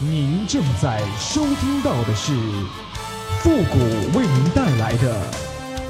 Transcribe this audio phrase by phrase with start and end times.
[0.00, 2.32] 您正在收听到的是
[3.40, 3.78] 复古
[4.16, 5.20] 为您带来的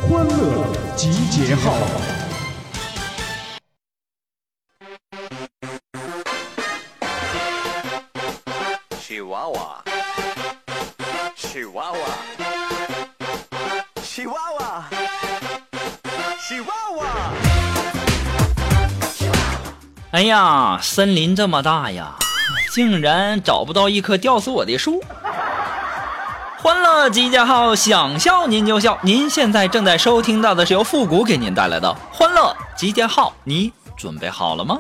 [0.01, 1.75] 欢乐集结号。
[8.99, 9.85] 喜娃娃，
[11.37, 11.99] 喜娃娃，
[14.03, 14.89] 喜娃娃，
[16.41, 16.67] 喜娃
[16.97, 17.05] 娃。
[20.13, 22.17] 哎呀，森林这么大呀，
[22.73, 25.03] 竟然找不到一棵吊死我的树。
[26.61, 28.99] 欢乐集结号，想笑您就笑。
[29.03, 33.33] 您现在正在收听到的是由复古给您带来的欢乐集结号。
[33.45, 34.79] 你准备好了吗？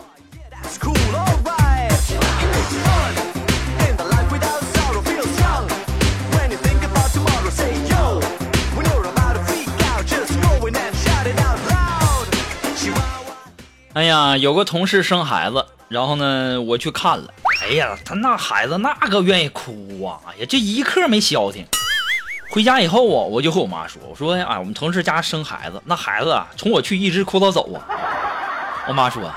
[13.94, 17.32] 哎呀，有个同事生孩子，然后呢，我去看了。
[17.68, 20.16] 哎呀，他那孩子那个愿意哭啊！
[20.26, 21.66] 哎呀，这一刻没消停。
[22.50, 27.84] 回家以后啊，我就和我妈说：“我说哎，我们同事家生孩子，那孩子啊，从我去一直哭到走啊。”
[28.88, 29.30] 我妈说：“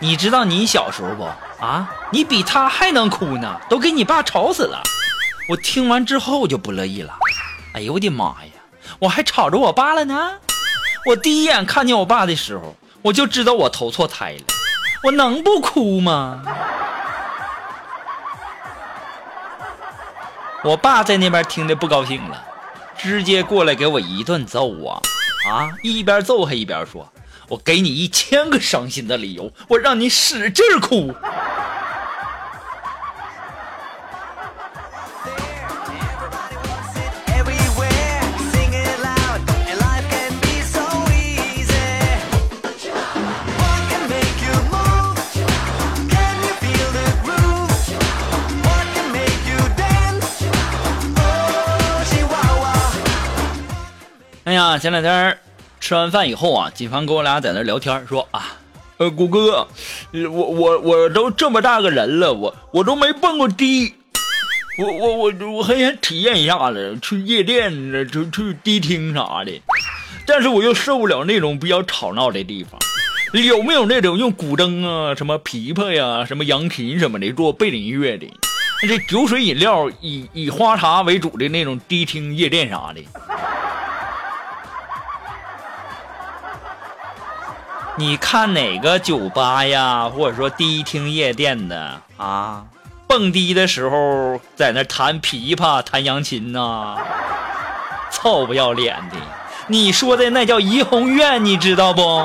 [0.00, 1.24] 你知道你小时候不
[1.62, 1.86] 啊？
[2.10, 4.82] 你比他还能哭呢，都给你爸吵死了。”
[5.50, 7.12] 我听完之后就不乐意了。
[7.74, 8.52] 哎呦我的妈呀！
[8.98, 10.30] 我还吵着我爸了呢。
[11.04, 14.40] 我第一眼看见我爸的时候，我就知道我投错胎了。
[15.02, 16.42] 我能不哭吗？
[20.64, 22.44] 我爸在那边听的不高兴了，
[22.96, 25.00] 直接过来给我一顿揍啊
[25.48, 25.70] 啊！
[25.84, 27.10] 一边揍还一边说
[27.48, 31.14] ：“我给你一千个伤心的理由，我让你使劲哭。”
[54.78, 55.36] 前两天
[55.80, 58.56] 吃完饭以后啊，锦凡跟我俩在那聊天，说啊，
[58.98, 59.66] 呃，谷哥，
[60.12, 63.94] 我我我都这么大个人了，我我都没蹦过迪，
[64.78, 67.72] 我我我我很想体验一下子，去夜店、
[68.10, 69.52] 去去迪厅啥的，
[70.26, 72.78] 但是我又受不了那种比较吵闹的地方。
[73.32, 78.26] 有没有那种用古筝啊、什么琵琶呀、什么扬琴什么的做背景音乐的？
[78.80, 83.02] 这酒水饮料以以花茶为主的那种迪厅夜店啥的。
[87.98, 92.62] 你看哪个酒吧呀，或者说迪厅夜店的啊，
[93.08, 96.96] 蹦迪的时候在那弹琵琶、弹扬琴呐、
[98.12, 99.16] 臭不要脸的！
[99.66, 102.24] 你说的那叫怡红院，你知道不？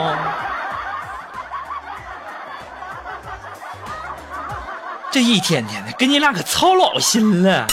[5.10, 7.66] 这一天天的，跟你俩可操老心了。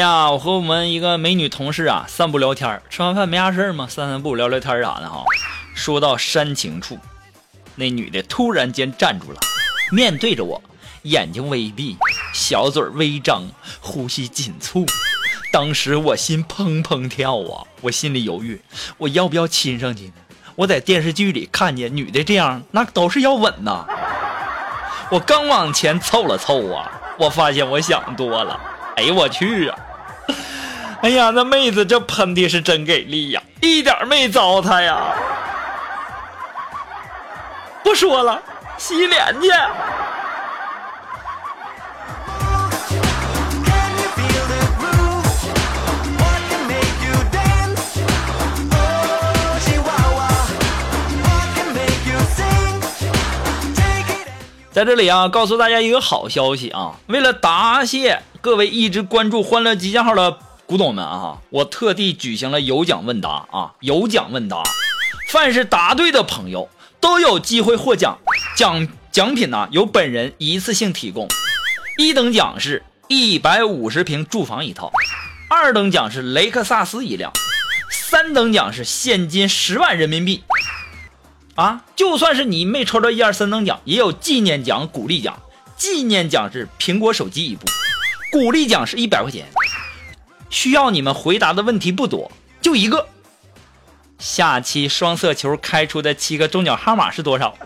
[0.00, 5.22] 呀，我和我们一个美女同事啊散步聊天吃完饭没啥事儿嘛，散散步聊聊天啥的哈。
[5.74, 6.98] 说到煽情处，
[7.76, 9.38] 那女的突然间站住了，
[9.92, 10.62] 面对着我，
[11.02, 11.98] 眼睛微闭，
[12.32, 13.42] 小嘴微张，
[13.80, 14.86] 呼吸紧促。
[15.52, 18.60] 当时我心砰砰跳啊，我心里犹豫，
[18.96, 20.12] 我要不要亲上去呢？
[20.56, 23.86] 我在电视剧里看见女的这样，那都是要吻呐。
[25.10, 28.58] 我刚往前凑了凑啊，我发现我想多了。
[28.96, 29.78] 哎呦我去啊！
[31.02, 35.14] 哎呀，那妹子这喷的是真给力呀，一点没糟蹋呀。
[37.82, 38.42] 不说了，
[38.76, 39.48] 洗脸去。
[54.70, 60.36] 在这里啊，告诉大家一个好消息啊，为了答谢各位一直关注欢乐集结号的。
[60.70, 64.62] 古董们啊，我特地举行了有奖问答啊，有奖问答，
[65.26, 66.68] 凡是答对的朋友
[67.00, 68.20] 都有机会获奖，
[68.56, 71.26] 奖奖品呢、由本人一次性提供。
[71.98, 74.92] 一等奖是一百五十平住房一套，
[75.48, 77.32] 二等奖是雷克萨斯一辆，
[77.90, 80.44] 三等奖是现金十万人民币。
[81.56, 85.36] 啊，就算是你没抽到一二三等奖，也有纪念奖、鼓励奖。
[85.76, 87.66] 纪念奖是苹果手机一部，
[88.30, 89.48] 鼓励奖是一百块钱。
[90.50, 92.30] 需要你们回答的问题不多，
[92.60, 93.08] 就一个。
[94.18, 97.56] 下期双色球开出的七个中奖号码是多少？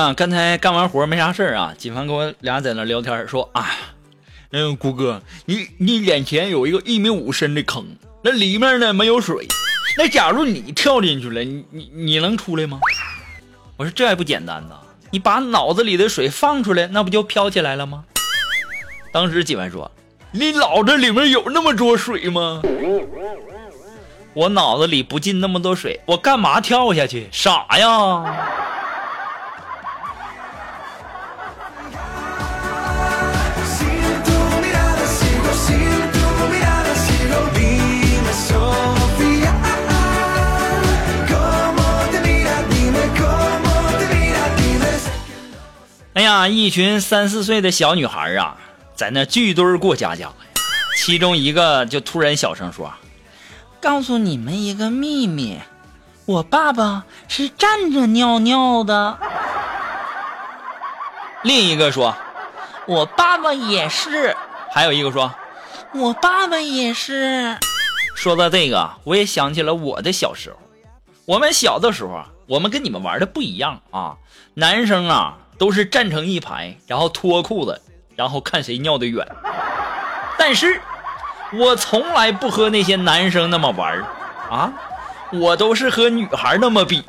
[0.00, 3.70] 呀，刚才干完活没啥事儿啊，锦凡跟我俩在那聊天，说啊，
[4.50, 7.84] 嗯，谷哥，你你眼前有一个一米五深的坑，
[8.22, 9.46] 那里面呢没有水，
[9.98, 12.80] 那假如你跳进去了，你你你能出来吗？
[13.76, 14.76] 我说这还不简单呐，
[15.10, 18.04] 你把脑子里的水放出来，那不就飘起来了吗？
[19.12, 19.90] 当时锦凡说，
[20.32, 22.62] 你脑子里面有那么多水吗？
[24.32, 27.28] 我脑子里不进那么多水，我干嘛跳下去？
[27.32, 28.24] 傻呀！
[46.12, 48.56] 哎呀，一群三四岁的小女孩啊，
[48.96, 50.28] 在那聚堆过家家。
[50.96, 52.92] 其中一个就突然小声说
[53.80, 55.60] ：“告诉你们一个秘密，
[56.26, 59.18] 我爸爸是站着尿尿的。
[61.44, 62.16] ”另一个说
[62.88, 64.36] ：“我爸爸也是。”
[64.72, 65.32] 还有一个说
[65.94, 67.56] ：“我爸爸也是。
[68.16, 70.56] ”说到这个，我也想起了我的小时候。
[71.24, 74.16] 我们小的时候，我们跟你们玩的不一样啊。
[74.54, 77.78] 男生啊都是站成一排，然后脱裤子，
[78.16, 79.28] 然后看谁尿得远。
[80.38, 80.80] 但是，
[81.52, 84.02] 我从来不和那些男生那么玩
[84.50, 84.72] 啊，
[85.30, 87.04] 我都是和女孩那么比。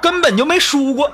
[0.00, 1.12] 根本就没输过。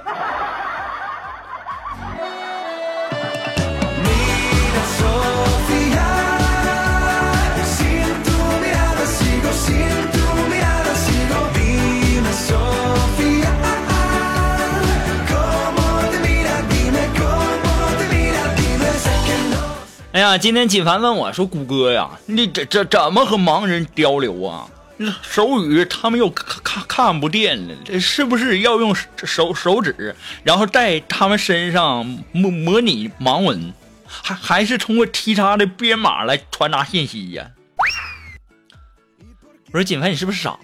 [20.22, 24.68] 呀，今天锦凡问我说：“谷歌呀，你这这怎么和盲人交流啊？
[25.20, 30.14] 手语他们又看看看不见了，这是不是要用手手指，
[30.44, 33.72] 然后在他们身上模模拟盲文，
[34.06, 37.50] 还还是通过 T 叉的编码来传达信息呀？”
[39.72, 40.56] 我说：“锦凡，你是不是傻？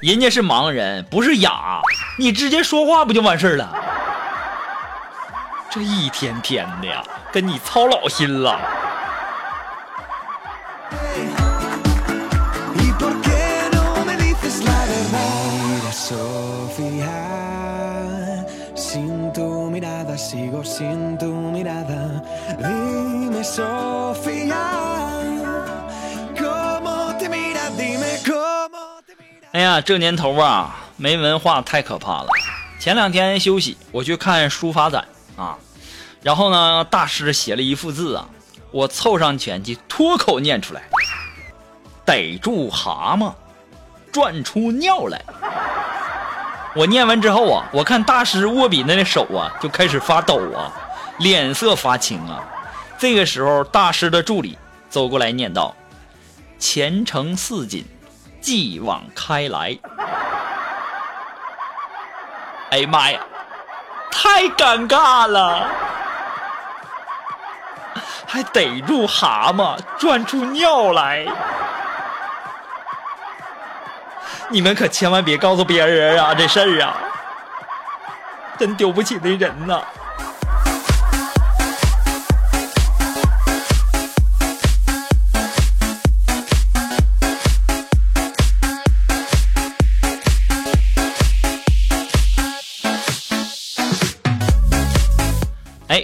[0.00, 1.82] 人家是盲人，不是哑，
[2.18, 3.79] 你直接说话不就完事儿了？
[5.72, 7.00] 这一天天的呀，
[7.32, 8.60] 跟你操老心了。
[29.52, 32.26] 哎呀，这年头啊，没文化太可怕了。
[32.80, 35.04] 前两天休息，我去看书法展。
[35.40, 35.56] 啊，
[36.22, 38.28] 然后呢，大师写了一幅字啊，
[38.70, 40.82] 我凑上前去脱口念出来
[42.04, 43.32] ：“逮住蛤蟆，
[44.12, 45.22] 转出尿来。”
[46.76, 50.70] 我念完之后啊，我看大师握笔那手啊，就开始发抖啊，
[51.18, 52.44] 脸色发青啊。
[52.98, 54.58] 这个时候，大师的助理
[54.90, 55.74] 走过来念道
[56.60, 57.84] ：“前程似锦，
[58.42, 59.78] 继往开来。”
[62.70, 63.20] 哎妈呀，
[64.22, 65.66] 太尴尬了！
[68.26, 71.26] 还逮住蛤蟆，转出尿来。
[74.50, 76.94] 你们可千万别告诉别人啊，这事儿啊，
[78.58, 79.82] 真丢不起那人呐。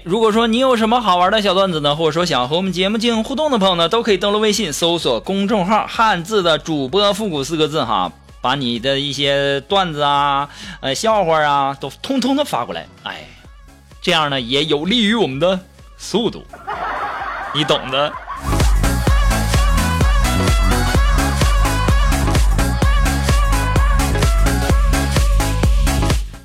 [0.05, 10.49] 如果说你有什么好玩的小段子呢，或者说想和我们节目进行互动的朋友呢，都可以登录微信搜索公众号“汉字的主播复古”四个字哈，把你的一些段子啊、
[10.81, 12.87] 呃笑话啊，都通通的发过来。
[13.05, 13.29] 哎，
[14.01, 15.59] 这样呢也有利于我们的
[15.97, 16.45] 速度，
[17.55, 18.13] 你懂的。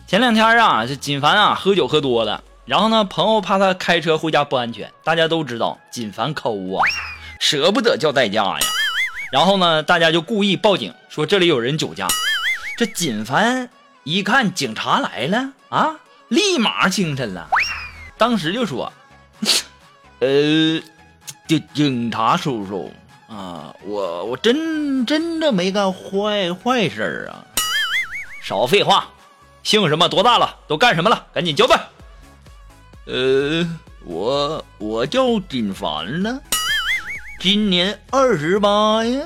[0.07, 6.85] 前两天啊，这锦凡啊喝酒喝多了，然后呢，朋友怕他开车回家不安全，大家都知道锦凡抠啊，
[7.39, 8.59] 舍不得叫代驾呀。
[9.31, 12.07] 然后呢，大家就故意报警说这里有人酒驾。
[12.77, 13.69] 这锦凡
[14.03, 15.95] 一看警察来了啊，
[16.27, 17.49] 立马精神了，
[18.17, 18.91] 当时就说
[20.19, 20.81] ：“呃，
[21.47, 22.93] 警警察叔叔
[23.27, 27.43] 啊，我我真真的没干坏坏事儿啊，
[28.43, 29.09] 少废话。”
[29.63, 30.09] 姓什么？
[30.09, 30.57] 多大了？
[30.67, 31.25] 都干什么了？
[31.33, 31.79] 赶紧交代。
[33.05, 33.67] 呃，
[34.05, 36.39] 我我叫锦凡呢，
[37.39, 39.21] 今年二十八呀。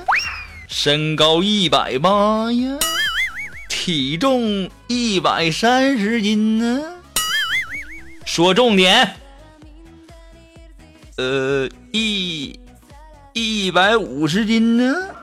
[0.66, 2.78] 身高一百八呀，
[3.68, 6.82] 体重一百三十斤呢。
[8.24, 9.14] 说重点。
[11.16, 12.58] 呃，一
[13.34, 15.15] 一百五十斤呢。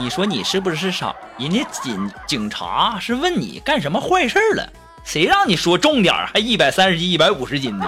[0.00, 1.12] 你说你是不是傻？
[1.38, 7.86] 人家警警察是问你干什么坏事了，谁让你说重点儿还一百三十斤、一百五十斤的？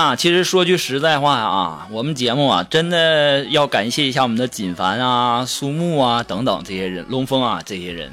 [0.00, 8.10] 啊，其实说句实在话啊，我们节目啊，真的要感谢一下我们的锦凡啊、苏木啊等等这些人，龙峰啊这些人。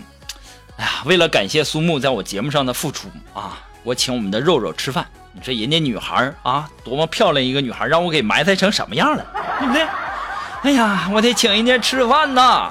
[0.76, 5.08] 哎呀，为了感谢苏木在我节目上的付出啊，我请我们的肉肉吃饭。
[5.32, 9.26] 你说人家女孩啊，多么漂亮一个女孩，让我给埋汰成什么样了，
[9.60, 9.88] 对不对？
[10.64, 12.70] 哎呀，我得请人家吃饭呐。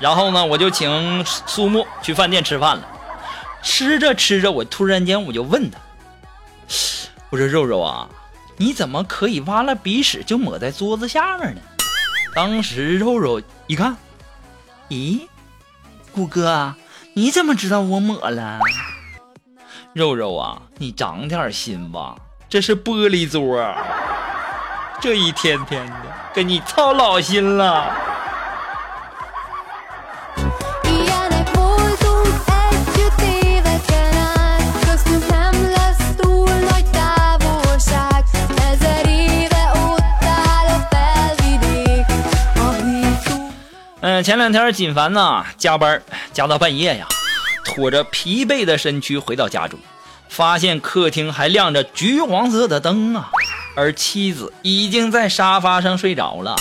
[0.00, 2.82] 然后呢，我就请苏木去饭店吃饭了。
[3.62, 5.78] 吃着吃着，我突然间我就问他，
[7.30, 8.08] 我说肉肉啊，
[8.58, 11.60] 你怎么可以挖了鼻屎就抹在桌子下面呢？
[12.34, 13.96] 当时肉肉一看，
[14.88, 15.20] 咦，
[16.12, 16.74] 谷哥，
[17.14, 18.58] 你怎么知道我抹了？
[19.92, 22.16] 肉肉啊，你长点心吧，
[22.48, 23.74] 这是玻璃桌，
[25.00, 25.94] 这一天天的
[26.34, 28.05] 跟你操老心了。
[44.26, 46.02] 前两天锦凡呢加班
[46.32, 47.06] 加到半夜呀，
[47.64, 49.78] 拖着疲惫的身躯回到家中，
[50.28, 53.30] 发现客厅还亮着橘黄色的灯啊，
[53.76, 56.56] 而妻子已经在沙发上睡着了。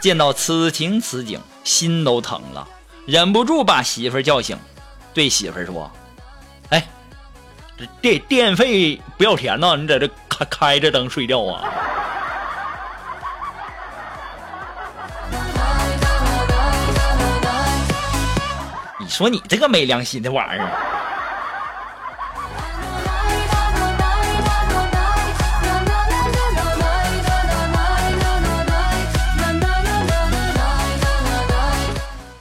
[0.00, 2.68] 见到此情此景，心都疼了，
[3.04, 4.56] 忍不住把媳妇叫醒，
[5.12, 5.90] 对媳妇儿说
[6.70, 6.86] ：“哎，
[7.76, 11.64] 这电电费不要钱呐，你在这开开着灯睡觉啊？”
[19.12, 20.70] 说你这个没良心的玩意儿！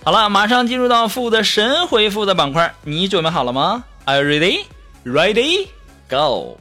[0.04, 4.66] 好了，马上进入到负的神回复的板块，你准备好了吗？Are you ready?
[5.06, 5.68] Ready?
[6.10, 6.58] Go!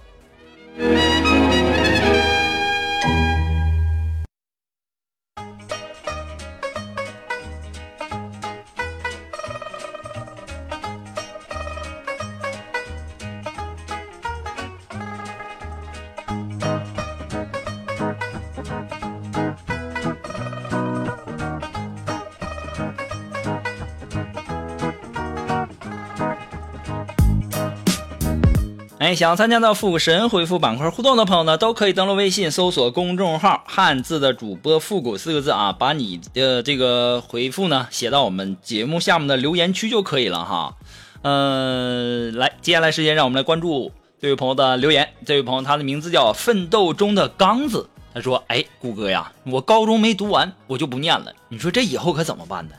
[29.01, 40.77] 哎，想参加到复古神回复板块互动的朋友呢，都可以登录微信搜索公众号“汉字的主播复古”四个字啊，把你的这个回复呢写到我们节目下面的留言区就可以了哈。
[41.23, 43.91] 嗯、来，接下来时间让我们来关注
[44.21, 45.09] 这位朋友的留言。
[45.25, 51.33] 这位朋友他的名字叫奋斗中的刚子，他说：“哎，谷歌呀，我高中没读完，我就不念了。
[51.49, 52.75] 你说这以后可怎么办呢？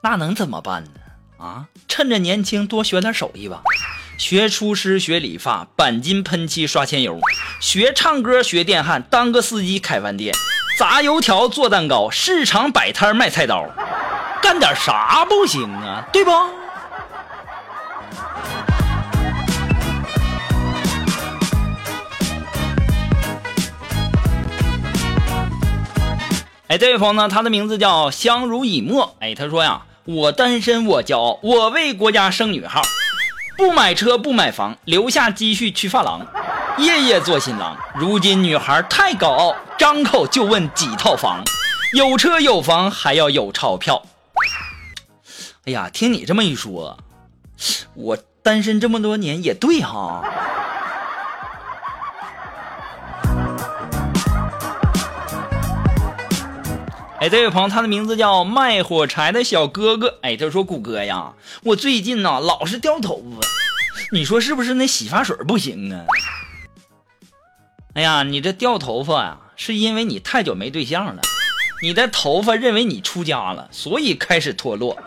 [0.00, 0.90] 那能怎么办呢？
[1.38, 3.62] 啊，趁着年轻多学点手艺吧。”
[4.18, 7.18] 学厨师，学理发，钣金喷漆，刷铅油；
[7.60, 10.34] 学唱歌，学电焊，当个司机，开饭店，
[10.78, 13.66] 炸油条，做蛋糕，市场摆摊卖菜刀，
[14.42, 16.08] 干点啥不行啊？
[16.12, 16.30] 对不？
[26.68, 29.14] 哎，这位朋友呢，他的名字叫相濡以沫。
[29.20, 32.80] 哎，他说呀，我单身我骄傲，我为国家生女号。
[33.56, 36.20] 不买车不买房，留下积蓄去发廊，
[36.76, 37.74] 夜夜做新郎。
[37.94, 41.42] 如今女孩太高傲，张口就问几套房，
[41.94, 44.02] 有车有房还要有钞票。
[45.64, 46.98] 哎呀，听你这么一说，
[47.94, 50.22] 我单身这么多年也对哈。
[57.18, 60.18] 哎，这位朋友，他的名字叫卖火柴的小哥哥。
[60.20, 61.32] 哎，他说：“谷歌呀，
[61.62, 63.46] 我最近呢老是掉头发，
[64.12, 66.04] 你说是不是那洗发水不行啊？”
[67.94, 71.22] 哎呀，你这掉头发呀，是因为你太久没对象了，
[71.82, 74.98] 你的头发认为你出家了，所以开始脱落。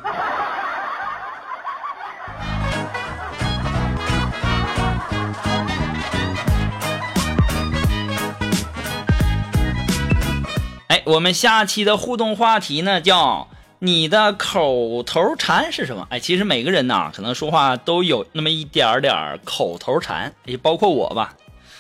[11.09, 13.47] 我们下期的互动话题呢叫
[13.79, 16.05] 你的口头禅是什么？
[16.11, 21.33] 哎，其实每个人呐，可能说话都有那么一点点儿口头禅，也包括我吧。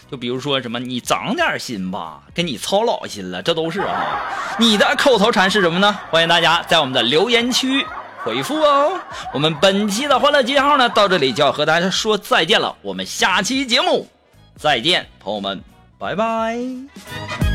[0.09, 4.57] 就比如说什么，你长点心吧，跟你操老心了，这都是啊。
[4.57, 5.99] 你的口头禅是什么呢？
[6.09, 7.85] 欢迎大家在我们的留言区
[8.23, 8.99] 回复哦。
[9.31, 12.75] 我们本期的欢乐集结号呢，到这里就要和大家说再见了。
[12.81, 14.07] 我们下期节目
[14.57, 15.61] 再见，朋友们，
[15.99, 17.48] 拜拜。